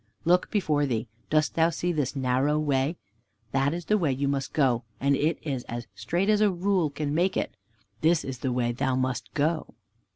[0.25, 2.97] Look before thee; dost thou see this narrow way?
[3.51, 6.89] That is the way thou must go, and it is as straight as a rule
[6.89, 7.55] can make it.
[8.01, 9.75] This is the way thou must go."